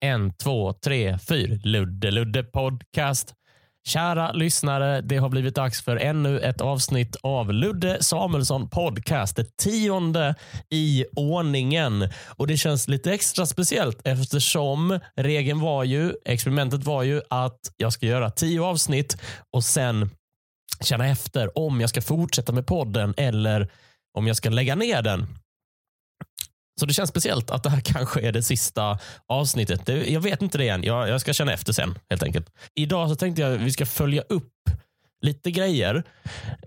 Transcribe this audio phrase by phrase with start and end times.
[0.00, 3.34] En, två, tre, fyr, Ludde Ludde podcast.
[3.88, 9.36] Kära lyssnare, det har blivit dags för ännu ett avsnitt av Ludde Samuelsson podcast.
[9.36, 10.34] Det tionde
[10.70, 12.08] i ordningen.
[12.26, 17.92] Och Det känns lite extra speciellt eftersom regeln var ju, experimentet var ju att jag
[17.92, 19.16] ska göra tio avsnitt
[19.52, 20.10] och sen
[20.80, 23.68] känna efter om jag ska fortsätta med podden eller
[24.18, 25.26] om jag ska lägga ner den.
[26.80, 29.86] Så det känns speciellt att det här kanske är det sista avsnittet.
[29.86, 30.82] Det, jag vet inte det än.
[30.82, 32.50] Jag, jag, ska känna efter sen helt enkelt.
[32.74, 34.52] Idag så tänkte jag att vi ska följa upp
[35.20, 36.04] lite grejer.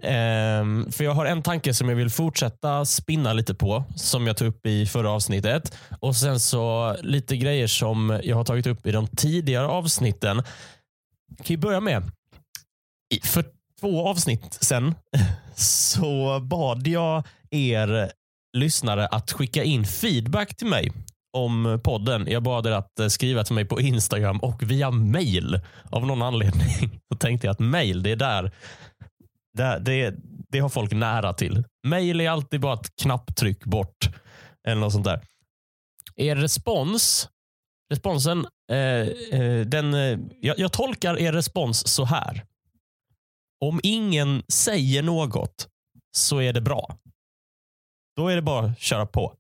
[0.02, 4.38] Ehm, för jag har en tanke som jag vill fortsätta spinna lite på, som jag
[4.38, 5.78] tog upp i förra avsnittet.
[6.00, 10.44] Och sen så lite grejer som jag har tagit upp i de tidigare avsnitten.
[11.38, 12.12] Jag kan ju börja med,
[13.24, 13.46] för
[13.80, 14.96] två avsnitt sen
[15.56, 18.12] så bad jag er
[18.58, 20.92] lyssnare att skicka in feedback till mig
[21.38, 22.28] om podden.
[22.28, 25.60] Jag bad er att eh, skriva till mig på Instagram och via mail.
[25.90, 28.52] Av någon anledning så tänkte jag att mail, det är där
[29.54, 30.16] det, det,
[30.50, 31.64] det har folk nära till.
[31.88, 34.10] Mail är alltid bara ett knapptryck bort.
[34.68, 35.22] Eller något sånt där.
[36.16, 37.30] Er respons,
[37.92, 42.46] responsen, eh, eh, den, eh, jag, jag tolkar er respons så här.
[43.66, 45.68] Om ingen säger något
[46.18, 46.98] så är det bra.
[48.22, 49.34] Då är det bara att köra på.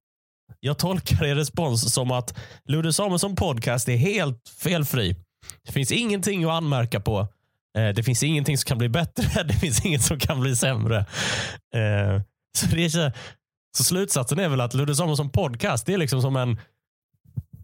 [0.59, 5.15] Jag tolkar er respons som att Ludde Samuelsson podcast är helt felfri.
[5.65, 7.19] Det finns ingenting att anmärka på.
[7.77, 9.43] Eh, det finns ingenting som kan bli bättre.
[9.47, 10.97] Det finns inget som kan bli sämre.
[11.75, 12.21] Eh,
[12.57, 13.11] så, det är så,
[13.77, 16.59] slutsatsen är väl att Ludde Samuelsson podcast det är liksom som en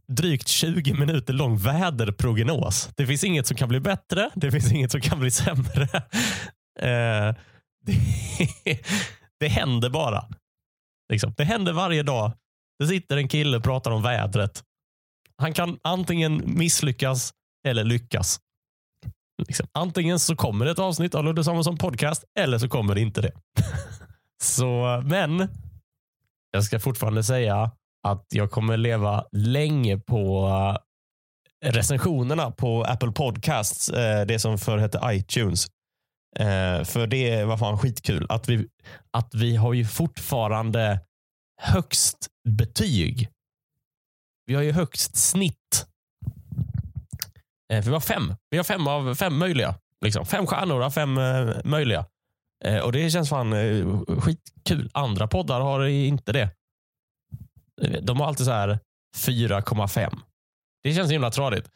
[0.07, 2.89] drygt 20 minuter lång väderprognos.
[2.95, 4.29] Det finns inget som kan bli bättre.
[4.35, 5.83] Det finns inget som kan bli sämre.
[6.79, 7.35] Eh,
[7.85, 8.79] det,
[9.39, 10.25] det händer bara.
[11.09, 11.33] Liksom.
[11.37, 12.31] Det händer varje dag.
[12.79, 14.63] Det sitter en kille och pratar om vädret.
[15.37, 17.33] Han kan antingen misslyckas
[17.67, 18.39] eller lyckas.
[19.47, 19.67] Liksom.
[19.71, 23.21] Antingen så kommer det ett avsnitt av Ludde Samuelsson podcast eller så kommer det inte
[23.21, 23.31] det.
[24.43, 25.47] så, men
[26.51, 27.71] jag ska fortfarande säga
[28.07, 30.47] att jag kommer leva länge på
[31.65, 35.67] eh, recensionerna på Apple Podcasts, eh, det som förr hette iTunes.
[36.39, 38.67] Eh, för det var fan skitkul att vi,
[39.11, 40.99] att vi har ju fortfarande
[41.61, 43.29] högst betyg.
[44.45, 45.87] Vi har ju högst snitt.
[47.73, 48.35] Eh, för vi har fem.
[48.49, 49.75] Vi har fem av fem möjliga.
[50.05, 50.25] Liksom.
[50.25, 52.05] Fem stjärnor av fem eh, möjliga.
[52.65, 54.89] Eh, och Det känns fan eh, skitkul.
[54.93, 56.49] Andra poddar har inte det.
[58.01, 58.79] De har alltid så här
[59.15, 60.17] 4,5.
[60.83, 61.71] Det känns himla tradigt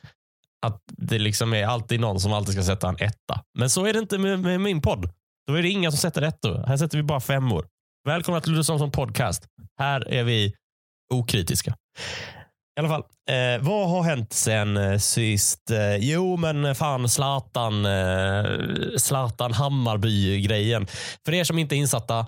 [0.65, 3.41] att det liksom är alltid någon som alltid ska sätta en etta.
[3.59, 5.09] Men så är det inte med, med min podd.
[5.47, 6.63] Då är det inga som sätter ettor.
[6.67, 7.67] Här sätter vi bara femmor.
[8.07, 9.45] Välkomna till Ludde podcast.
[9.79, 10.53] Här är vi
[11.13, 11.75] okritiska.
[12.77, 15.71] I alla fall, eh, vad har hänt sen eh, sist?
[15.71, 18.45] Eh, jo, men fan Zlatan, eh,
[18.97, 20.87] Zlatan Hammarby-grejen.
[21.25, 22.25] För er som inte är insatta.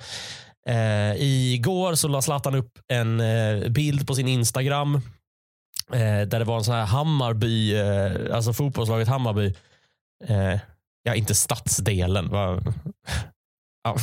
[0.69, 5.01] Eh, igår så la Zlatan upp en eh, bild på sin Instagram
[5.93, 9.53] Eh, där det var en sån här Hammarby, eh, alltså fotbollslaget Hammarby.
[10.27, 10.59] Eh,
[11.03, 12.29] ja, inte stadsdelen.
[12.29, 12.61] Va?
[13.83, 13.97] Ja.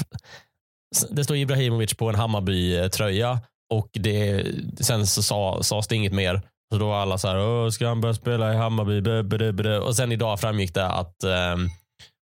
[1.10, 3.38] Det står Ibrahimovic på en Hammarby-tröja
[3.74, 4.46] och det,
[4.80, 6.42] sen så sa, sades det inget mer.
[6.72, 9.00] Så då var alla så här, ska han börja spela i Hammarby?
[9.00, 11.56] Bö, bö, bö, och sen idag framgick det att, eh,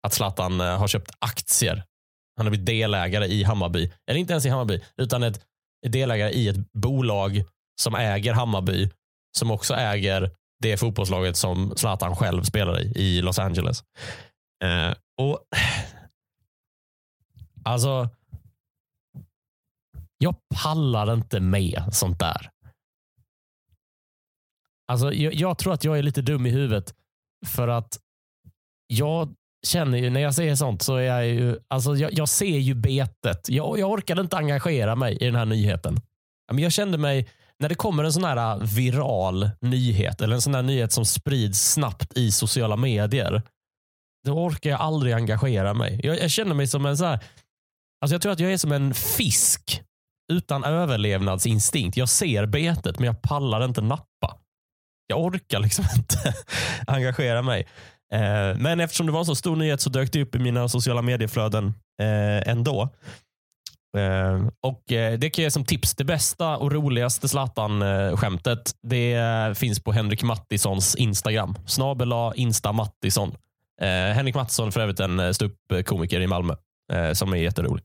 [0.06, 1.84] att Zlatan eh, har köpt aktier.
[2.36, 3.92] Han har blivit delägare i Hammarby.
[4.06, 5.40] Eller inte ens i Hammarby, utan ett
[5.86, 7.44] delägare i ett bolag
[7.80, 8.90] som äger Hammarby
[9.38, 13.84] som också äger det fotbollslaget som Zlatan själv spelar i, i Los Angeles.
[14.64, 15.44] Eh, och
[17.64, 18.08] Alltså,
[20.18, 22.50] jag pallar inte med sånt där.
[24.86, 26.94] Alltså, jag, jag, tror att jag är lite dum i huvudet
[27.46, 27.98] för att
[28.86, 29.34] jag
[29.66, 32.74] känner ju när jag ser sånt så är jag ju, alltså jag, jag ser ju
[32.74, 33.48] betet.
[33.48, 35.96] Jag, jag orkade inte engagera mig i den här nyheten.
[36.52, 37.28] Jag kände mig
[37.60, 41.04] när det kommer en sån här äh, viral nyhet eller en sån här nyhet som
[41.04, 43.42] sprids snabbt i sociala medier.
[44.26, 46.00] Då orkar jag aldrig engagera mig.
[46.02, 47.20] Jag, jag känner mig som en så här,
[48.00, 49.82] alltså jag tror att jag är som en fisk
[50.32, 51.96] utan överlevnadsinstinkt.
[51.96, 54.36] Jag ser betet men jag pallar inte nappa.
[55.06, 56.34] Jag orkar liksom inte
[56.86, 57.68] engagera mig.
[58.12, 60.68] Eh, men eftersom det var en så stor nyhet så dök det upp i mina
[60.68, 61.66] sociala medieflöden
[62.02, 62.88] eh, ändå.
[63.96, 64.50] Ehm.
[64.60, 65.94] Och eh, Det kan jag ge som tips.
[65.94, 71.54] Det bästa och roligaste Zlatan-skämtet eh, det eh, finns på Henrik Mattissons Instagram.
[71.66, 73.34] Snabel Insta Mattisson.
[73.80, 76.54] Henrik Mattisson för övrigt en ståuppkomiker i Malmö
[77.12, 77.84] som är jätterolig.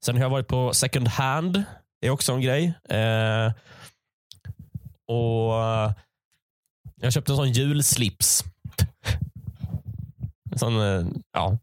[0.00, 1.62] Sen har jag varit på second hand.
[2.00, 2.74] Det är också en grej.
[5.08, 5.52] Och
[7.00, 8.44] Jag köpte en sån julslips.
[10.52, 10.74] En sån,
[11.32, 11.58] ja,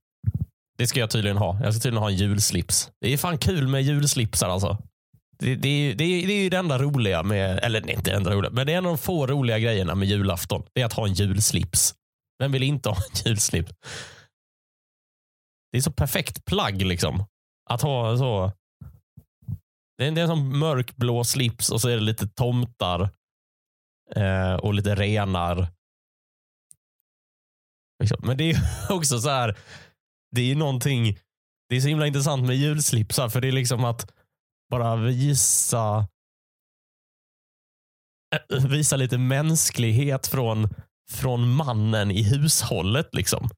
[0.78, 1.60] det ska jag tydligen ha.
[1.64, 2.92] Jag ska tydligen ha en julslips.
[3.02, 4.78] Det är fan kul med julslipsar alltså.
[5.40, 8.32] Det, det, det, det är ju det enda roliga med, eller nej, inte det enda
[8.32, 10.64] roliga, men det är en av de få roliga grejerna med julafton.
[10.74, 11.96] Det är att ha en julslips.
[12.40, 13.72] Vem vill inte ha en julslips?
[15.72, 17.26] Det är så perfekt plagg liksom.
[17.70, 18.52] Att ha så.
[19.98, 23.10] Det är, det är en sån mörkblå slips och så är det lite tomtar
[24.16, 25.68] eh, och lite renar.
[28.00, 28.18] Liksom.
[28.24, 29.58] Men det är också så här.
[30.36, 31.18] Det är ju någonting.
[31.70, 34.12] Det är så himla intressant med julslipsar för det är liksom att
[34.70, 36.08] bara visa
[38.52, 40.70] eh, visa lite mänsklighet från,
[41.12, 43.16] från mannen i hushållet.
[43.16, 43.50] liksom.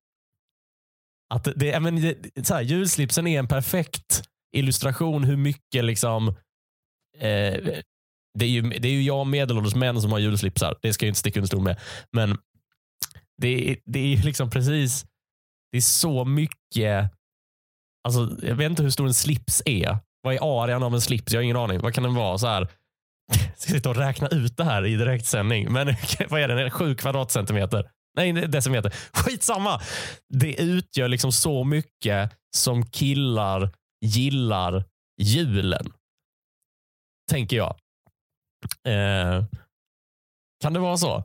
[1.34, 4.24] Att det, men det, så här, julslipsen är en perfekt
[4.56, 6.28] illustration hur mycket liksom
[7.18, 7.64] eh,
[8.40, 10.78] det, är ju, det är ju jag medelålders män som har julslipsar.
[10.82, 11.80] Det ska jag inte sticka under stol med.
[12.12, 12.38] Men
[13.42, 15.06] det, det är liksom precis
[15.72, 17.12] det är så mycket
[18.08, 19.98] alltså, jag vet inte hur stor en slips är.
[20.22, 21.34] Vad är arean av en slips?
[21.34, 21.80] Jag har ingen aning.
[21.80, 22.38] Vad kan den vara?
[22.38, 22.68] så här
[23.28, 25.72] jag ska sitta och räkna ut det här i direktsändning.
[25.72, 25.88] Men
[26.30, 26.72] vad är den?
[26.72, 27.92] Sju kvadratcentimeter?
[28.18, 28.94] Nej, decimeter.
[29.14, 29.82] Skitsamma.
[30.34, 33.72] Det utgör liksom så mycket som killar
[34.06, 34.86] gillar
[35.22, 35.94] julen.
[37.32, 37.76] Tänker jag.
[38.88, 39.46] Eh,
[40.62, 41.24] kan det vara så?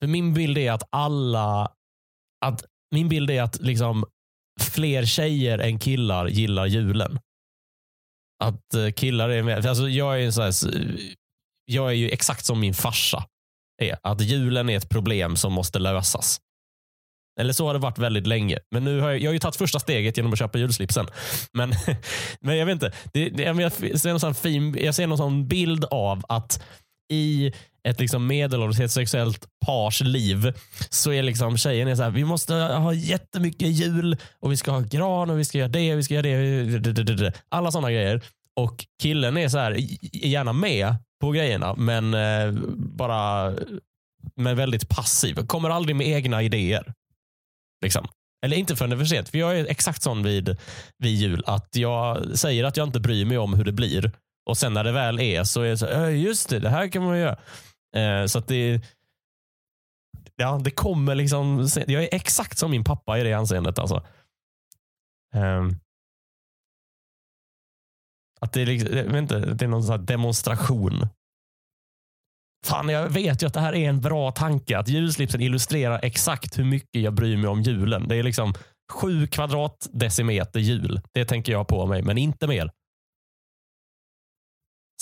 [0.00, 1.72] För min bild är att alla...
[2.44, 4.04] Att, min bild är att liksom
[4.60, 7.18] fler tjejer än killar gillar julen.
[8.44, 9.66] Att eh, killar är med.
[9.66, 10.52] Alltså jag, är en sån här,
[11.64, 13.24] jag är ju exakt som min farsa.
[13.82, 16.40] Är, att julen är ett problem som måste lösas.
[17.40, 18.58] Eller så har det varit väldigt länge.
[18.70, 21.06] Men nu har jag, jag har ju tagit första steget genom att köpa julslipsen.
[21.52, 21.72] Men,
[22.40, 22.92] men jag vet inte.
[23.12, 26.64] Det, det, jag, ser någon sån fin, jag ser någon sån bild av att
[27.12, 27.52] i
[27.88, 30.52] ett liksom medelålders heterosexuellt pars liv
[30.90, 34.70] så är liksom tjejen är så här, vi måste ha jättemycket jul och vi ska
[34.70, 37.32] ha gran och vi ska göra det, vi ska göra det.
[37.48, 38.22] Alla sådana grejer.
[38.60, 39.76] Och killen är så här,
[40.12, 43.54] gärna med på grejerna men eh, bara
[44.36, 45.34] men väldigt passiv.
[45.46, 46.92] Kommer aldrig med egna idéer.
[47.84, 48.08] Liksom.
[48.44, 49.28] Eller inte förrän det är för sent.
[49.28, 50.56] För jag är exakt sån vid,
[50.98, 54.12] vid jul att jag säger att jag inte bryr mig om hur det blir.
[54.50, 56.88] Och sen när det väl är så är det så "Äh, just det, det här
[56.88, 57.36] kan man göra.
[57.96, 58.82] Eh, så att det
[60.36, 61.68] Ja, det kommer liksom.
[61.86, 63.78] Jag är exakt som min pappa i det anseendet.
[63.78, 64.06] Alltså.
[65.34, 65.76] Ehm.
[68.40, 71.06] Att det är, liksom, jag vet inte, det är någon sån här demonstration.
[72.66, 74.78] Fan, jag vet ju att det här är en bra tanke.
[74.78, 78.08] Att julslipsen illustrerar exakt hur mycket jag bryr mig om julen.
[78.08, 78.54] Det är liksom
[78.92, 81.00] sju kvadratdecimeter jul.
[81.12, 82.70] Det tänker jag på mig, men inte mer.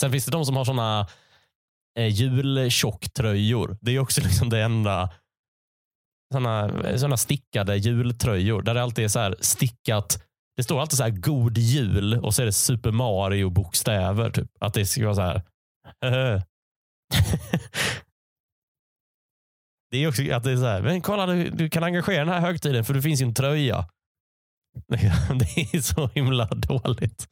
[0.01, 1.09] Sen finns det de som har sådana
[1.99, 3.79] eh, jultjocktröjor.
[3.81, 5.11] Det är också liksom det enda.
[6.33, 10.23] Såna, såna stickade jultröjor där det alltid är så här stickat.
[10.57, 14.31] Det står alltid så här god jul och så är det Super Mario bokstäver.
[14.31, 14.51] Typ.
[14.61, 15.43] Att det ska vara så här.
[19.91, 20.83] det är också att det är så här.
[20.83, 23.89] Men kolla, du, du kan engagera den här högtiden för det finns ju en tröja.
[25.39, 27.29] Det är så himla dåligt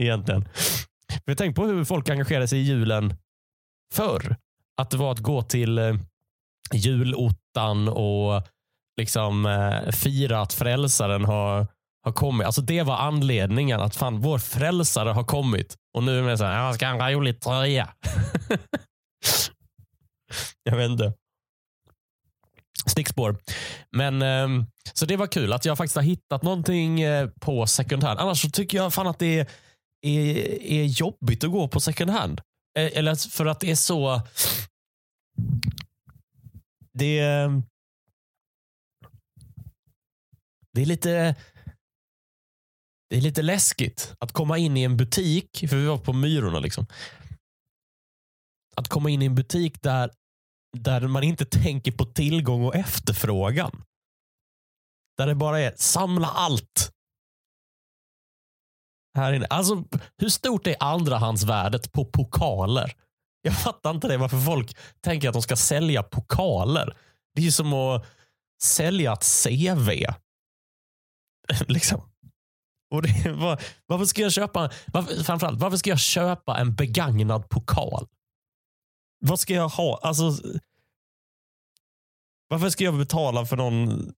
[0.00, 0.48] egentligen.
[1.24, 3.14] För tänk på hur folk engagerar sig i julen
[3.94, 4.36] förr.
[4.80, 5.94] Att det var att gå till eh,
[6.72, 8.42] julottan och
[9.00, 11.66] liksom eh, fira att frälsaren har,
[12.04, 12.46] har kommit.
[12.46, 15.76] Alltså det var anledningen att fan vår frälsare har kommit.
[15.94, 17.88] Och nu är det så här, jag ska ha en rolig tröja.
[20.62, 21.12] jag vet inte.
[22.86, 23.36] Stickspår.
[23.90, 28.04] Men ehm, så det var kul att jag faktiskt har hittat någonting eh, på second
[28.04, 28.20] hand.
[28.20, 29.46] Annars så tycker jag fan att det är,
[30.02, 32.40] är, är jobbigt att gå på second hand.
[32.76, 34.22] Eh, eller för att det är så...
[36.92, 37.62] Det är...
[40.72, 41.36] Det är lite...
[43.10, 46.58] Det är lite läskigt att komma in i en butik, för vi var på Myrorna.
[46.58, 46.86] liksom.
[48.76, 50.10] Att komma in i en butik där,
[50.78, 53.82] där man inte tänker på tillgång och efterfrågan.
[55.16, 56.95] Där det bara är samla allt.
[59.16, 59.46] Här inne.
[59.46, 59.84] Alltså,
[60.18, 62.92] hur stort är andrahandsvärdet på pokaler?
[63.42, 64.16] Jag fattar inte det.
[64.16, 66.96] Varför folk tänker att de ska sälja pokaler.
[67.34, 68.06] Det är ju som att
[68.62, 69.90] sälja ett CV.
[71.68, 72.00] liksom.
[72.90, 77.48] Och det, var, varför ska jag köpa varför, framförallt, varför ska jag köpa en begagnad
[77.48, 78.06] pokal?
[79.18, 80.00] Vad ska jag ha?
[80.02, 80.32] Alltså,
[82.48, 84.12] varför ska jag betala för någon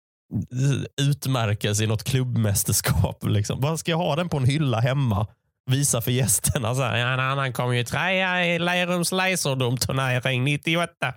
[1.02, 3.24] utmärkelse i något klubbmästerskap?
[3.24, 3.62] Liksom?
[3.62, 5.28] Vad ska jag ha den på en hylla hemma
[5.68, 6.76] visa för gästerna.
[6.76, 10.94] Så här, en annan kom ju trea i Lerums laserdom-turnering 98.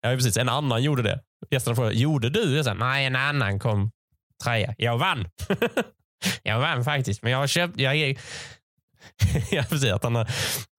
[0.00, 0.36] ja, precis.
[0.36, 1.20] En annan gjorde det.
[1.50, 2.56] Gästerna frågade, gjorde du?
[2.56, 3.90] Jag sa, nej, en annan kom
[4.44, 4.74] trea.
[4.78, 5.28] Jag vann.
[6.42, 7.80] jag vann faktiskt, men jag har köpt...
[7.80, 7.96] Jag,
[9.50, 9.92] jag, precis.
[9.92, 10.26] Att han,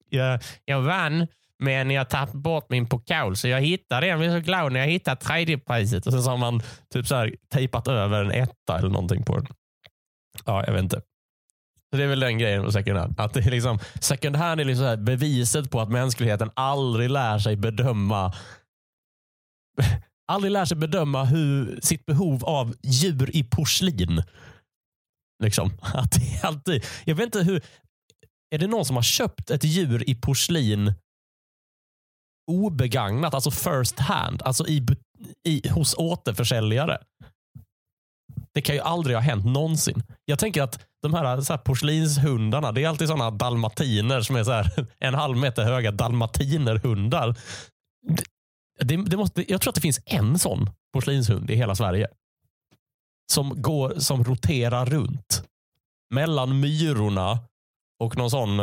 [0.09, 1.27] jag, jag vann,
[1.59, 4.09] men jag tappade bort min pokal så jag hittade den.
[4.09, 6.07] Jag blev så glad när jag hittade tredjepriset.
[6.07, 6.61] Och sen så har man
[6.93, 9.47] typ så här, tejpat över en etta eller någonting på den.
[10.45, 11.01] Ja, jag vet inte.
[11.91, 13.19] Så det är väl den grejen med second hand.
[13.19, 17.09] Att det är liksom, second hand är liksom så här beviset på att mänskligheten aldrig
[17.09, 18.33] lär sig bedöma
[20.27, 24.23] aldrig lär sig bedöma hur, sitt behov av djur i porslin.
[25.43, 25.71] Liksom.
[25.81, 27.63] Att det är alltid, jag vet inte hur,
[28.49, 30.93] är det någon som har köpt ett djur i porslin
[32.47, 34.85] obegagnat, alltså first hand, alltså i,
[35.47, 36.97] i, hos återförsäljare?
[38.53, 40.03] Det kan ju aldrig ha hänt någonsin.
[40.25, 44.43] Jag tänker att de här, så här porslinshundarna, det är alltid sådana dalmatiner som är
[44.43, 47.35] så här, en halv meter höga dalmatinerhundar.
[48.79, 52.07] Det, det måste, jag tror att det finns en sån porslinshund i hela Sverige.
[53.31, 55.43] Som, går, som roterar runt
[56.13, 57.39] mellan myrorna
[58.03, 58.59] och någon sån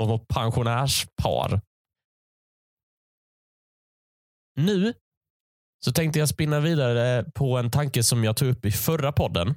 [0.00, 1.60] och något pensionärspar.
[4.64, 4.92] Nu
[5.84, 9.54] så tänkte jag spinna vidare på en tanke som jag tog upp i förra podden.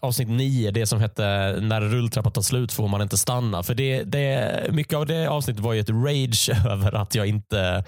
[0.00, 1.22] Avsnitt 9, det som hette
[1.60, 3.62] När rulltrappan tar slut får man inte stanna.
[3.62, 7.84] För det, det, Mycket av det avsnittet var ju ett rage över att jag inte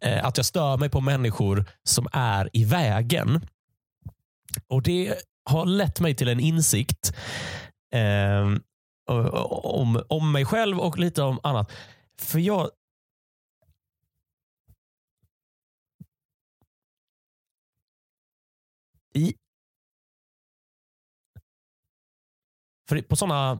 [0.00, 3.46] eh, att jag stör mig på människor som är i vägen.
[4.68, 5.14] Och Det
[5.50, 7.16] har lett mig till en insikt
[7.94, 8.50] eh,
[9.08, 11.72] om, om mig själv och lite om annat.
[12.20, 12.70] För jag
[19.18, 19.34] i
[22.88, 23.58] för på sådana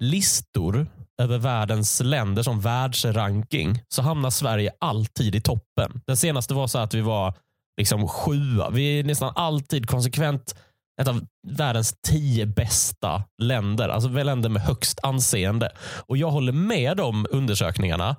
[0.00, 0.86] listor
[1.22, 6.00] över världens länder som världsranking så hamnar Sverige alltid i toppen.
[6.06, 7.34] Den senaste var så att vi var
[7.80, 8.70] liksom sjua.
[8.70, 10.54] Vi är nästan alltid konsekvent
[11.00, 13.88] ett av världens tio bästa länder.
[13.88, 15.72] Alltså länder med högst anseende.
[16.06, 18.16] Och Jag håller med de undersökningarna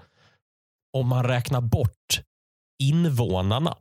[0.97, 2.21] om man räknar bort
[2.83, 3.75] invånarna.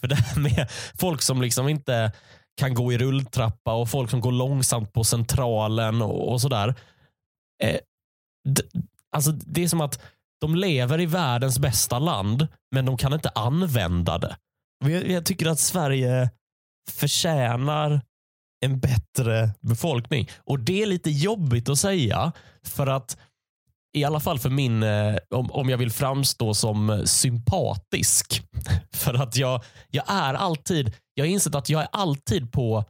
[0.00, 2.12] För det här med folk som liksom inte
[2.56, 6.74] kan gå i rulltrappa och folk som går långsamt på centralen och, och sådär.
[7.62, 7.78] Eh,
[9.16, 10.02] alltså det är som att
[10.40, 14.36] de lever i världens bästa land, men de kan inte använda det.
[14.84, 16.30] Jag, jag tycker att Sverige
[16.90, 18.00] förtjänar
[18.64, 20.28] en bättre befolkning.
[20.44, 22.32] Och Det är lite jobbigt att säga,
[22.64, 23.18] för att
[23.96, 28.42] i alla fall för min, eh, om, om jag vill framstå som eh, sympatisk.
[28.92, 32.84] För att jag, jag är alltid, jag har insett att jag är alltid på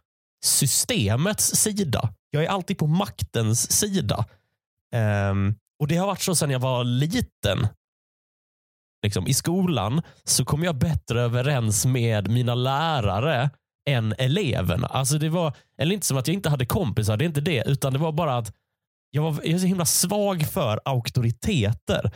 [0.44, 2.08] systemets sida.
[2.30, 4.25] Jag är alltid på maktens sida.
[5.30, 7.68] Um, och Det har varit så sedan jag var liten.
[9.02, 13.50] Liksom, I skolan så kom jag bättre överens med mina lärare
[13.88, 14.86] än eleverna.
[14.86, 17.62] Alltså det var, eller inte som att jag inte hade kompisar, det är inte det.
[17.66, 18.52] Utan det var bara att
[19.10, 22.10] jag var jag är så himla svag för auktoriteter.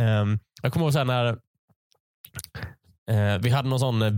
[0.00, 1.32] Um, jag kommer ihåg så när
[3.10, 4.10] uh, vi hade någon sån eh,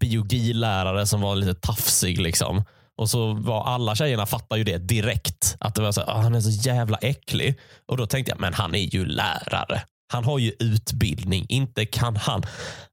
[0.00, 2.20] biologilärare som var lite tafsig.
[2.20, 2.64] Liksom.
[2.96, 5.56] Och så var alla tjejerna fattade ju det direkt.
[5.60, 7.60] Att det var så här, ah, han är så jävla äcklig.
[7.86, 9.82] Och då tänkte jag, men han är ju lärare.
[10.12, 11.46] Han har ju utbildning.
[11.48, 12.42] Inte kan han.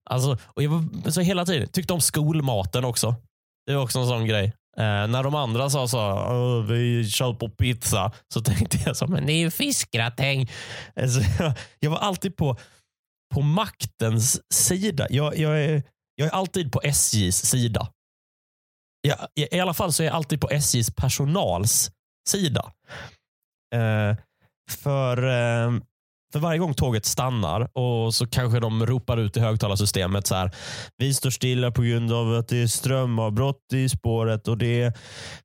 [0.10, 3.16] Alltså, och jag var så hela tiden tyckte om skolmaten också.
[3.66, 4.54] Det var också en sån grej.
[4.78, 9.26] Eh, när de andra sa så, vi kör på pizza, så tänkte jag så, men
[9.26, 10.50] det är ju fiskgratäng.
[10.96, 12.58] Alltså, jag, jag var alltid på,
[13.34, 15.08] på maktens sida.
[15.10, 15.84] Jag, jag, är,
[16.16, 17.92] jag är alltid på SJs sida.
[19.02, 21.92] Jag, I alla fall så är jag alltid på SJs personals
[22.30, 22.74] sida.
[23.76, 24.16] Eh,
[24.70, 25.72] för eh,
[26.32, 30.52] för varje gång tåget stannar och så kanske de ropar ut i högtalarsystemet så här.
[30.98, 34.98] Vi står stilla på grund av att det är strömavbrott i spåret och, det,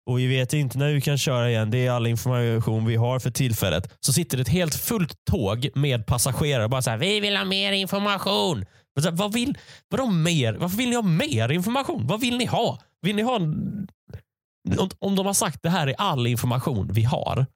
[0.07, 1.71] och vi vet inte när vi kan köra igen.
[1.71, 3.93] Det är all information vi har för tillfället.
[4.01, 6.99] Så sitter det ett helt fullt tåg med passagerare bara så här.
[6.99, 8.65] Vi vill ha mer information.
[9.01, 10.55] Så här, vad vill, vadå mer?
[10.55, 12.07] Varför vill ni ha mer information?
[12.07, 12.79] Vad vill ni ha?
[13.03, 13.41] Vill ni ha
[14.99, 17.47] om de har sagt det här är all information vi har,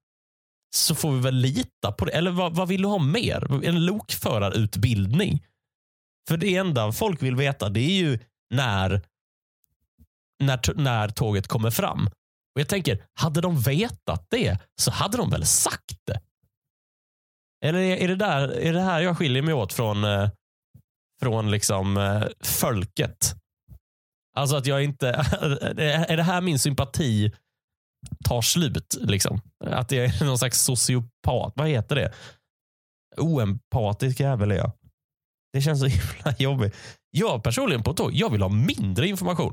[0.70, 2.12] så får vi väl lita på det.
[2.12, 3.64] Eller vad, vad vill du ha mer?
[3.64, 5.46] En lokförarutbildning?
[6.28, 8.18] För det enda folk vill veta det är ju
[8.50, 9.02] när,
[10.42, 12.06] när, när tåget kommer fram.
[12.54, 16.20] Och Jag tänker, hade de vetat det så hade de väl sagt det?
[17.64, 20.30] Eller är det, där, är det här jag skiljer mig åt från, eh,
[21.20, 23.34] från liksom, eh, folket?
[24.36, 25.08] Alltså att jag inte,
[26.08, 27.32] är det här min sympati
[28.24, 28.96] tar slut?
[29.00, 29.40] Liksom?
[29.64, 32.12] Att jag är någon slags sociopat, vad heter det?
[33.16, 34.72] Oempatisk jävel är jag.
[35.52, 36.76] Det känns så himla jobbigt.
[37.10, 39.52] Jag personligen på tåg, jag vill ha mindre information.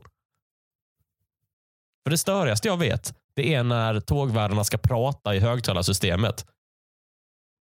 [2.06, 6.46] För det störigaste jag vet, det är när tågvärdarna ska prata i högtalarsystemet.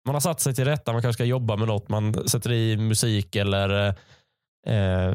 [0.07, 2.77] Man har satt sig till rätta, man kanske ska jobba med något, man sätter i
[2.77, 3.87] musik eller
[4.67, 5.15] eh,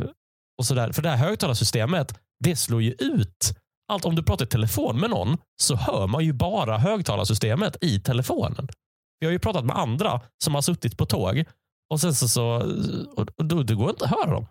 [0.57, 0.91] och sådär.
[0.91, 3.58] För det här högtalarsystemet, det slår ju ut
[3.89, 4.05] allt.
[4.05, 8.67] Om du pratar i telefon med någon så hör man ju bara högtalarsystemet i telefonen.
[9.19, 11.43] Vi har ju pratat med andra som har suttit på tåg
[11.89, 12.45] och sen så, så
[13.15, 14.47] och då, det går inte att höra dem.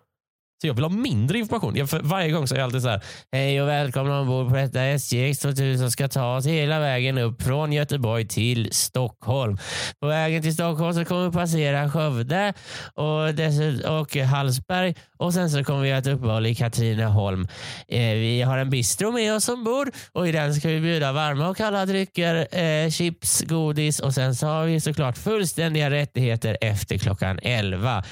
[0.61, 1.75] Så jag vill ha mindre information.
[1.75, 3.01] Jag, för varje gång så är jag alltid så här.
[3.31, 7.41] Hej och välkomna ombord på detta SJX 2000 som ska ta oss hela vägen upp
[7.41, 9.57] från Göteborg till Stockholm.
[9.99, 12.53] På vägen till Stockholm så kommer vi passera Skövde
[12.93, 17.47] och, och Hallsberg och sen så kommer vi att uppehåll i Katrineholm.
[17.87, 21.49] Eh, vi har en bistro med oss ombord och i den ska vi bjuda varma
[21.49, 26.97] och kalla drycker, eh, chips, godis och sen så har vi såklart fullständiga rättigheter efter
[26.97, 28.03] klockan 11.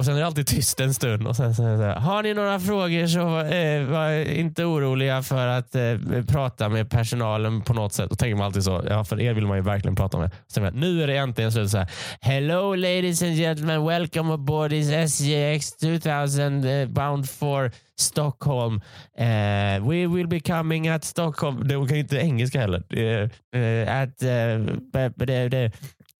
[0.00, 1.94] Och sen är det alltid tyst en stund och sen så är det så här,
[1.94, 5.96] har ni några frågor så eh, var inte oroliga för att eh,
[6.28, 8.12] prata med personalen på något sätt.
[8.12, 10.30] Och tänker man alltid så, ja för er vill man ju verkligen prata med.
[10.48, 11.90] Sen, nu är det äntligen slut så här,
[12.20, 18.74] hello ladies and gentlemen, welcome aboard this SJX 2000 uh, bound for Stockholm.
[19.18, 21.68] Uh, we will be coming at Stockholm.
[21.68, 22.82] De kan ju inte engelska heller.
[22.96, 25.70] Uh, at, uh,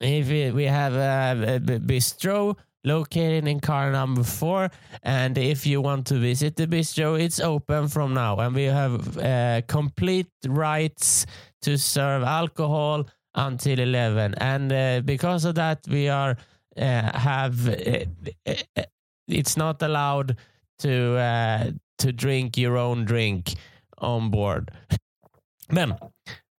[0.00, 4.70] if we have a bistro located in car number four.
[5.02, 8.38] And if you want to visit the bistro, it's open from now.
[8.38, 11.26] And we have uh, complete rights
[11.62, 14.34] to serve alcohol until 11.
[14.38, 16.36] And uh, because of that, we are
[16.76, 18.04] uh, have uh,
[19.28, 20.36] it's not allowed
[20.78, 23.54] to uh, to drink your own drink
[23.98, 24.70] on board.
[25.68, 25.94] Men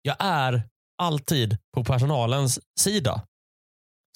[0.01, 0.63] jag är
[0.97, 3.21] alltid på personalens sida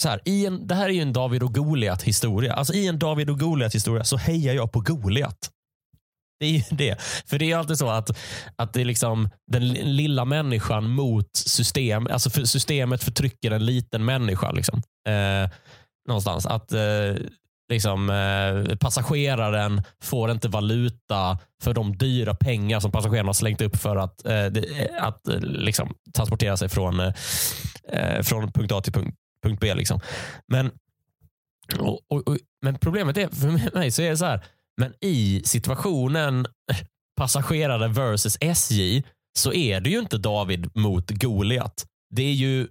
[0.02, 2.54] så här, i en, det här är ju en David och Goliat historia.
[2.54, 5.52] Alltså I en David och Goliat historia så hejar jag på Goliat.
[6.40, 7.02] Det är ju det.
[7.02, 8.18] För det är alltid så att,
[8.56, 12.08] att det är liksom den lilla människan mot system.
[12.12, 14.52] Alltså för systemet förtrycker en liten människa.
[14.52, 14.82] Liksom.
[15.08, 15.50] Eh,
[16.08, 16.46] någonstans.
[16.46, 17.16] Att eh,
[17.70, 23.78] liksom, eh, passageraren får inte valuta för de dyra pengar som passagerarna har slängt upp
[23.78, 24.48] för att, eh,
[25.00, 27.14] att eh, liksom, transportera sig från, eh,
[27.94, 29.74] eh från punkt A till punkt punkt B.
[29.74, 30.00] Liksom.
[30.48, 30.72] Men,
[31.80, 34.46] och, och, och, men problemet är, för mig så är det så här,
[34.82, 36.46] men i situationen
[37.18, 39.04] passagerare versus SJ
[39.38, 41.86] så är det ju inte David mot Goliat.
[42.16, 42.68] Det är ju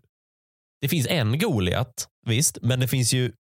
[0.80, 3.32] det finns en Goliat, visst, men det finns ju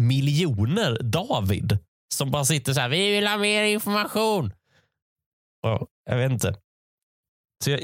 [0.00, 1.78] miljoner David
[2.14, 2.88] som bara sitter så här.
[2.88, 4.52] Vi vill ha mer information.
[5.62, 6.56] Ja, jag vet inte.
[7.62, 7.80] Så jag,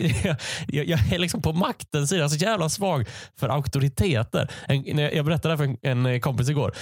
[0.68, 4.50] jag, jag, är liksom på maktens sida, så jävla svag för auktoriteter.
[4.66, 6.74] En, jag berättade det för en, en eh, kompis igår.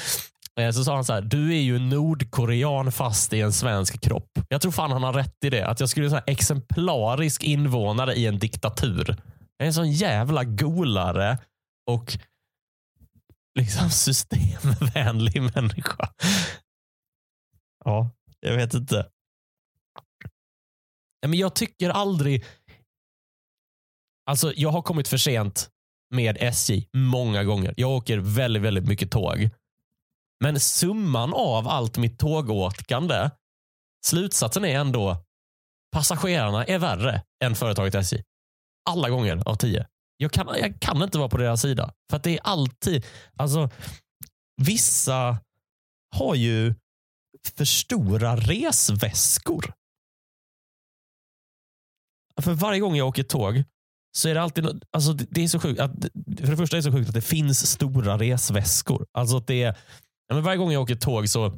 [0.61, 4.39] Eh, så sa han så här, du är ju nordkorean fast i en svensk kropp.
[4.49, 5.67] Jag tror fan han har rätt i det.
[5.67, 9.17] Att jag skulle vara exemplarisk invånare i en diktatur.
[9.57, 11.39] Jag är en sån jävla golare
[11.91, 12.19] och
[13.59, 16.09] liksom systemvänlig människa.
[17.85, 19.07] Ja, jag vet inte.
[21.27, 22.45] Men jag tycker aldrig,
[24.27, 25.71] Alltså, jag har kommit för sent
[26.15, 27.75] med SJ många gånger.
[27.77, 29.51] Jag åker väldigt, väldigt mycket tåg.
[30.41, 33.31] Men summan av allt mitt tågåkande,
[34.07, 35.17] slutsatsen är ändå
[35.93, 38.23] passagerarna är värre än företaget SJ.
[38.91, 39.87] Alla gånger av tio.
[40.17, 41.93] Jag kan, jag kan inte vara på deras sida.
[42.11, 43.71] För att det är alltid, alltså
[44.62, 45.39] vissa
[46.17, 46.75] har ju
[47.57, 49.73] för stora resväskor.
[52.43, 53.65] För varje gång jag åker tåg
[54.17, 55.81] så är det alltid, alltså det är så sjukt.
[55.81, 55.91] Att,
[56.41, 59.07] för det första är det så sjukt att det finns stora resväskor.
[59.13, 59.77] Alltså att det är,
[60.29, 61.53] ja, men varje gång jag åker tåg så,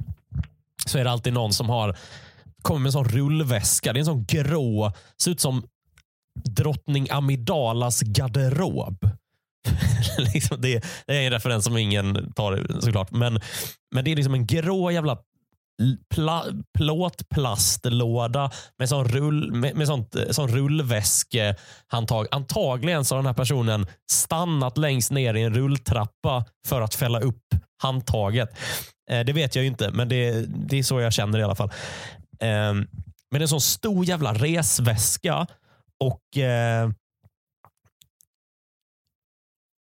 [0.87, 1.97] så är det alltid någon som har
[2.62, 3.92] kommer med en sån rullväska.
[3.92, 4.92] Det är en sån grå,
[5.23, 5.62] ser ut som
[6.44, 9.11] drottning Amidalas garderob.
[10.35, 13.11] liksom det, det, är en referens som ingen tar såklart.
[13.11, 13.40] Men,
[13.94, 15.18] men det är liksom en grå jävla
[16.14, 16.44] pla,
[16.78, 22.26] plåtplastlåda med sån, rull, med, med sånt, eh, sån rullväskehandtag.
[22.30, 27.20] Antagligen så har den här personen stannat längst ner i en rulltrappa för att fälla
[27.20, 27.44] upp
[27.82, 28.58] handtaget.
[29.10, 31.54] Eh, det vet jag ju inte, men det, det är så jag känner i alla
[31.54, 31.70] fall.
[32.40, 32.74] Eh,
[33.30, 35.46] men en sån stor jävla resväska
[36.04, 36.90] och eh,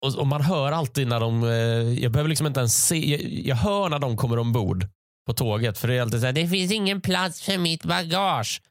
[0.07, 3.89] och, man hör alltid när de, eh, jag behöver liksom inte ens se, jag hör
[3.89, 4.87] när de kommer ombord
[5.29, 5.79] på tåget.
[5.79, 8.63] För det är alltid så här, det finns ingen plats för mitt bagage.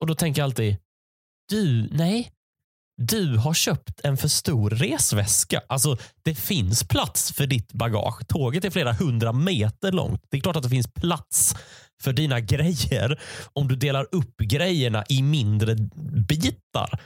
[0.00, 0.76] Och då tänker jag alltid,
[1.48, 2.32] du, nej.
[2.96, 5.62] Du har köpt en för stor resväska.
[5.68, 8.28] Alltså, det finns plats för ditt bagage.
[8.28, 10.22] Tåget är flera hundra meter långt.
[10.30, 11.54] Det är klart att det finns plats
[12.02, 13.20] för dina grejer
[13.52, 15.74] om du delar upp grejerna i mindre
[16.28, 17.00] bitar.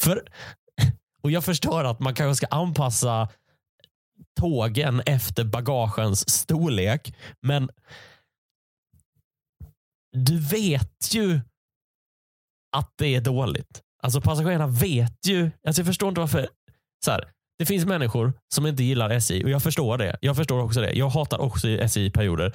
[0.00, 0.22] För,
[1.22, 3.28] och Jag förstår att man kanske ska anpassa
[4.40, 7.70] tågen efter bagagens storlek, men
[10.16, 11.40] du vet ju
[12.76, 13.82] att det är dåligt.
[14.02, 15.50] Alltså passagerarna vet ju.
[15.66, 16.48] Alltså jag förstår inte varför.
[17.04, 20.16] Så här, det finns människor som inte gillar SJ och jag förstår det.
[20.20, 20.92] Jag förstår också det.
[20.92, 22.54] Jag hatar också SJ-perioder.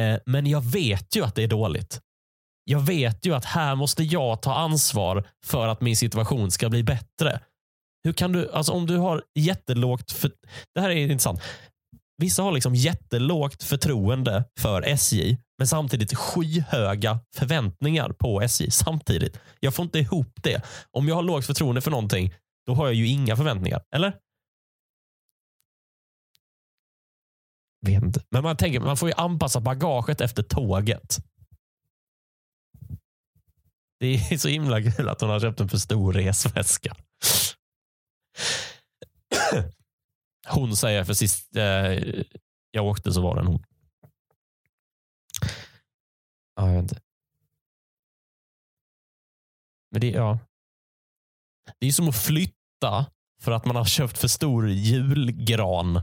[0.00, 2.00] Eh, men jag vet ju att det är dåligt.
[2.64, 6.82] Jag vet ju att här måste jag ta ansvar för att min situation ska bli
[6.82, 7.40] bättre.
[8.06, 10.32] Hur kan du, alltså om du har jättelågt, för,
[10.74, 11.40] det här är intressant.
[12.16, 19.40] Vissa har liksom jättelågt förtroende för SJ, men samtidigt skyhöga förväntningar på SJ samtidigt.
[19.60, 20.62] Jag får inte ihop det.
[20.90, 22.34] Om jag har lågt förtroende för någonting,
[22.66, 23.82] då har jag ju inga förväntningar.
[23.94, 24.16] Eller?
[27.86, 28.20] Vet inte.
[28.30, 31.18] Men man tänker, man får ju anpassa bagaget efter tåget.
[34.00, 36.96] Det är så himla kul att hon har köpt en för stor resväska.
[40.48, 42.22] Hon säger, för sist eh,
[42.70, 43.62] jag åkte så var det en hon.
[46.56, 47.00] Ja, jag vet inte.
[49.90, 50.38] Men det, ja.
[51.78, 53.06] det är som att flytta
[53.42, 55.96] för att man har köpt för stor julgran.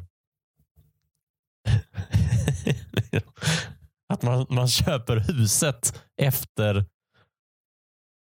[4.14, 6.86] att man, man köper huset efter,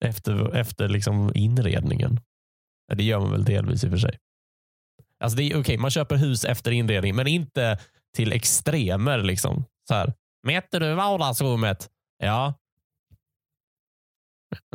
[0.04, 2.20] efter, efter liksom inredningen.
[2.94, 4.18] Det gör man väl delvis i och för sig.
[5.20, 7.78] Alltså det är okay, man köper hus efter inredning, men inte
[8.16, 9.18] till extremer.
[9.18, 9.64] Liksom.
[9.88, 10.14] Så här.
[10.42, 11.90] Mäter du vardagsrummet?
[12.18, 12.54] Ja.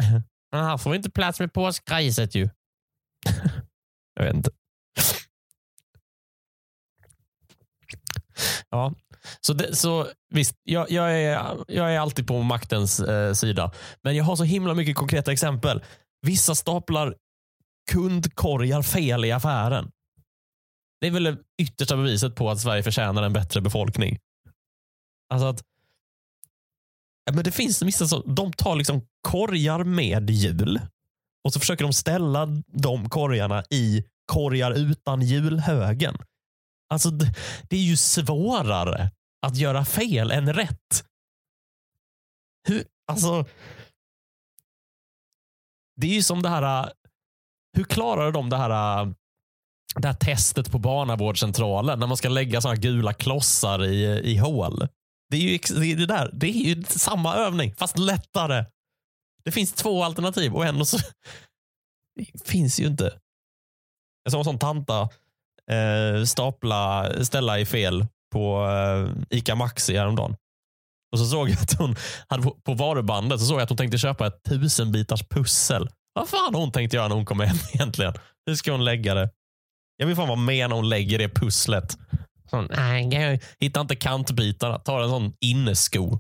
[0.52, 2.50] Men här får vi inte plats med påskriset ju.
[4.16, 4.52] jag vet inte.
[8.70, 8.94] Ja,
[9.42, 13.72] så, det, så visst, jag, jag, är, jag är alltid på maktens eh, sida.
[14.02, 15.84] Men jag har så himla mycket konkreta exempel.
[16.22, 17.16] Vissa staplar
[17.92, 19.92] kundkorgar fel i affären.
[21.02, 24.20] Det är väl det yttersta beviset på att Sverige förtjänar en bättre befolkning.
[25.30, 25.64] Alltså att
[27.32, 30.82] men det finns vissa som de tar liksom korgar med hjul
[31.44, 36.18] och så försöker de ställa de korgarna i korgar utan hjulhögen.
[36.90, 37.36] Alltså det,
[37.70, 41.06] det är ju svårare att göra fel än rätt.
[42.68, 43.46] Hur, alltså,
[45.96, 46.94] det är ju som det här.
[47.74, 49.14] Hur klarade de det här äh,
[49.96, 54.88] det här testet på barnavårdscentralen när man ska lägga sådana gula klossar i, i hål.
[55.30, 56.30] Det är ju det, det där.
[56.34, 58.66] Det är ju samma övning fast lättare.
[59.46, 60.98] Det finns två alternativ och ändå så
[62.16, 63.20] det finns ju inte.
[64.24, 65.10] Jag såg en sån tanta
[65.72, 70.36] eh, stapla, ställa i fel på eh, Ica Maxi häromdagen.
[71.12, 71.96] Och så såg jag att hon
[72.28, 75.90] hade på, varubandet så såg jag att hon tänkte köpa ett tusenbitars pussel.
[76.14, 78.14] Vad fan har hon tänkt göra när hon kommer hem egentligen?
[78.46, 79.30] Hur ska hon lägga det?
[79.98, 81.98] Jag vill fan vara med när hon lägger det pusslet.
[82.50, 84.80] Sån, nej, hittar inte kantbitarna.
[84.80, 86.20] Tar en sån innesko.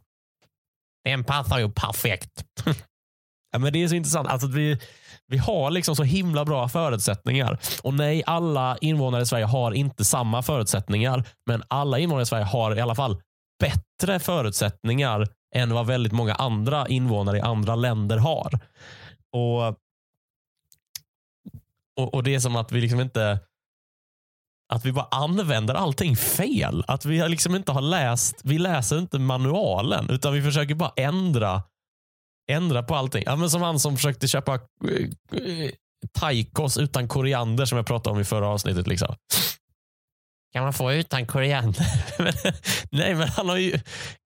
[1.03, 2.45] Den passar ju perfekt.
[3.51, 4.27] ja, men det är så intressant.
[4.27, 4.79] Alltså, vi,
[5.27, 7.59] vi har liksom så himla bra förutsättningar.
[7.83, 11.23] Och nej, alla invånare i Sverige har inte samma förutsättningar.
[11.49, 13.21] Men alla invånare i Sverige har i alla fall
[13.59, 18.59] bättre förutsättningar än vad väldigt många andra invånare i andra länder har.
[19.35, 19.77] Och,
[21.99, 23.39] och, och det är som att vi liksom inte
[24.73, 26.83] att vi bara använder allting fel.
[26.87, 31.63] Att vi liksom inte har läst, vi läser inte manualen utan vi försöker bara ändra
[32.51, 33.23] ändra på allting.
[33.25, 34.59] Ja, men som han som försökte köpa eh,
[36.19, 38.87] taikos utan koriander som jag pratade om i förra avsnittet.
[38.87, 39.15] Liksom.
[40.53, 41.85] Kan man få utan koriander?
[42.91, 43.79] Nej, men han har ju...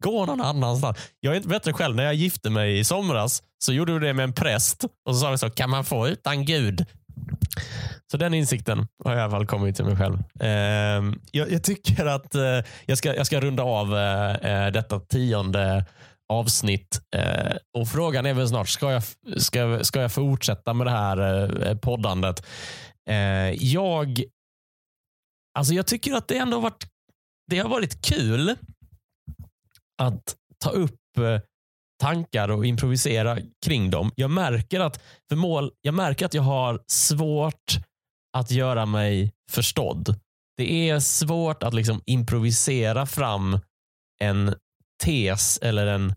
[0.03, 0.97] Gå någon annanstans.
[1.19, 1.95] Jag är inte bättre själv.
[1.95, 5.19] När jag gifte mig i somras så gjorde vi det med en präst och så
[5.19, 6.85] sa vi så, kan man få utan Gud?
[8.11, 10.17] Så den insikten har jag i alla fall kommit till mig själv.
[10.39, 14.99] Eh, jag, jag, tycker att eh, jag, ska, jag ska runda av eh, eh, detta
[14.99, 15.85] tionde
[16.29, 17.01] avsnitt.
[17.15, 19.03] Eh, och Frågan är väl snart, ska jag,
[19.37, 21.17] ska, ska jag fortsätta med det här
[21.67, 22.45] eh, poddandet?
[23.09, 24.23] Eh, jag,
[25.59, 26.87] alltså jag tycker att det ändå har varit,
[27.47, 28.55] det har varit kul
[30.01, 31.41] att ta upp eh,
[31.99, 34.11] tankar och improvisera kring dem.
[34.15, 37.77] Jag märker att, för mål, jag märker att jag har svårt
[38.37, 40.19] att göra mig förstådd.
[40.57, 43.59] det är svårt att liksom improvisera fram
[44.19, 44.55] en
[45.03, 46.13] tes eller en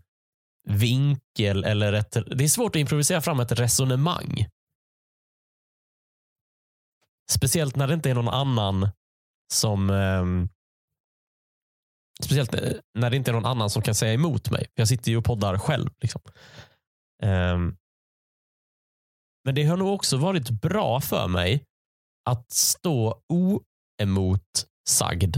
[0.69, 4.45] vinkel eller ett, det är svårt att improvisera fram ett resonemang.
[7.31, 8.89] Speciellt när det inte är någon annan
[9.53, 10.49] som ehm,
[12.21, 14.67] Speciellt eh, när det inte är någon annan som kan säga emot mig.
[14.75, 15.89] Jag sitter ju och poddar själv.
[16.01, 16.21] Liksom.
[17.23, 17.77] Um,
[19.45, 21.63] men det har nog också varit bra för mig
[22.29, 25.37] att stå oemotsagd.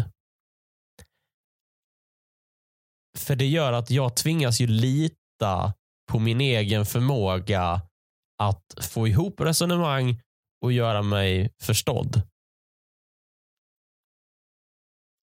[3.18, 5.74] För det gör att jag tvingas ju lita
[6.12, 7.82] på min egen förmåga
[8.44, 10.22] att få ihop resonemang
[10.62, 12.22] och göra mig förstådd.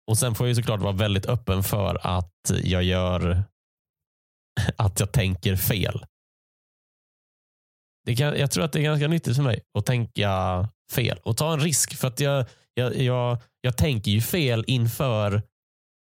[0.09, 3.44] Och Sen får jag ju såklart vara väldigt öppen för att jag gör
[4.77, 6.07] att jag tänker fel.
[8.05, 11.37] Det kan, jag tror att det är ganska nyttigt för mig att tänka fel och
[11.37, 11.97] ta en risk.
[11.97, 15.42] För att jag, jag, jag, jag tänker ju fel inför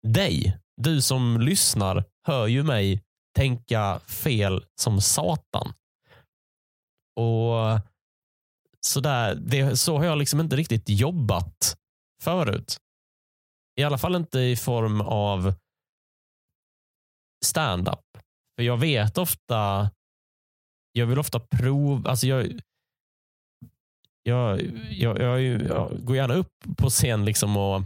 [0.07, 0.59] dig.
[0.77, 3.03] Du som lyssnar hör ju mig
[3.37, 5.73] tänka fel som satan.
[7.17, 7.81] Och
[8.81, 11.77] sådär, det, så har jag liksom inte riktigt jobbat
[12.23, 12.81] förut.
[13.81, 15.55] I alla fall inte i form av
[17.45, 18.05] stand-up.
[18.57, 19.91] För jag vet ofta,
[20.93, 22.61] jag vill ofta prova, alltså jag,
[24.23, 27.83] jag, jag, jag, jag går gärna upp på scen liksom och,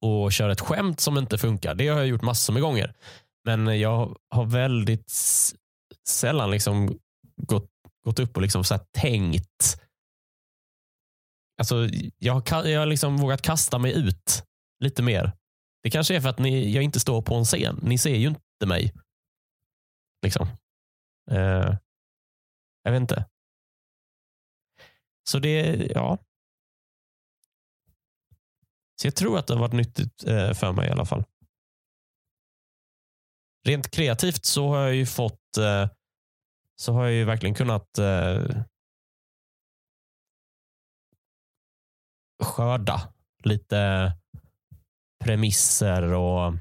[0.00, 1.74] och kör ett skämt som inte funkar.
[1.74, 2.94] Det har jag gjort massor med gånger.
[3.44, 5.10] Men jag har väldigt
[6.08, 6.98] sällan liksom
[7.36, 7.70] gått,
[8.04, 9.80] gått upp och liksom så tänkt.
[11.58, 14.47] Alltså, jag, jag har liksom vågat kasta mig ut
[14.80, 15.32] lite mer.
[15.82, 17.80] Det kanske är för att ni, jag inte står på en scen.
[17.82, 18.92] Ni ser ju inte mig.
[20.22, 20.48] Liksom.
[21.30, 21.76] Eh,
[22.82, 23.24] jag vet inte.
[25.30, 26.18] Så det, ja.
[29.00, 31.24] Så jag tror att det har varit nyttigt eh, för mig i alla fall.
[33.66, 35.88] Rent kreativt så har jag ju fått eh,
[36.76, 38.62] så har jag ju verkligen kunnat eh,
[42.42, 43.12] skörda
[43.44, 44.12] lite
[45.24, 46.54] premisser och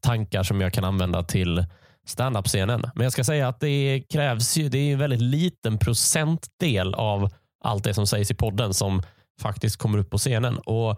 [0.00, 1.66] tankar som jag kan använda till
[2.06, 2.90] standup-scenen.
[2.94, 7.30] Men jag ska säga att det krävs ju, det är en väldigt liten procentdel av
[7.64, 9.02] allt det som sägs i podden som
[9.40, 10.58] faktiskt kommer upp på scenen.
[10.58, 10.90] Och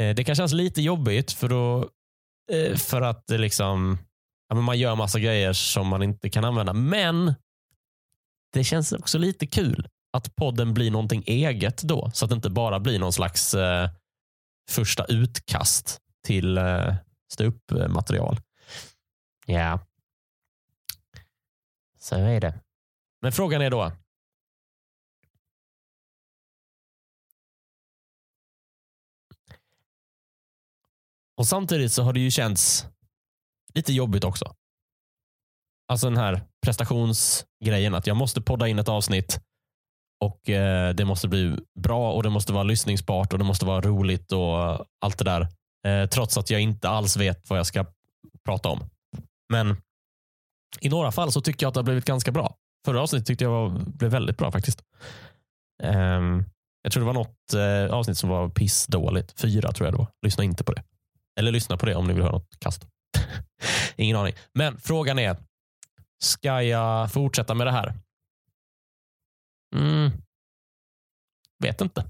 [0.00, 1.88] eh, Det kan kännas lite jobbigt för, då,
[2.52, 3.98] eh, för att det liksom,
[4.48, 6.72] ja, man gör massa grejer som man inte kan använda.
[6.72, 7.34] Men
[8.52, 12.10] det känns också lite kul att podden blir någonting eget då.
[12.14, 13.90] Så att det inte bara blir någon slags eh,
[14.68, 16.94] första utkast till eh,
[17.32, 18.40] ståuppmaterial.
[19.46, 19.80] Ja,
[21.98, 22.60] så är det.
[23.20, 23.92] Men frågan är då.
[31.36, 32.86] Och samtidigt så har det ju känts
[33.74, 34.54] lite jobbigt också.
[35.88, 39.40] Alltså den här prestationsgrejen att jag måste podda in ett avsnitt
[40.20, 43.80] och eh, det måste bli bra och det måste vara lyssningsbart och det måste vara
[43.80, 45.48] roligt och allt det där.
[45.86, 47.86] Eh, trots att jag inte alls vet vad jag ska
[48.44, 48.80] prata om.
[49.52, 49.76] Men
[50.80, 52.54] i några fall så tycker jag att det har blivit ganska bra.
[52.84, 54.82] Förra avsnittet tyckte jag var, blev väldigt bra faktiskt.
[55.82, 56.44] Um,
[56.82, 59.40] jag tror det var något eh, avsnitt som var pissdåligt.
[59.40, 60.08] Fyra tror jag det var.
[60.22, 60.82] Lyssna inte på det.
[61.40, 62.86] Eller lyssna på det om ni vill höra något kast.
[63.96, 64.34] Ingen aning.
[64.54, 65.36] Men frågan är,
[66.24, 67.94] ska jag fortsätta med det här?
[69.76, 70.10] Mm.
[71.58, 72.04] Vet inte.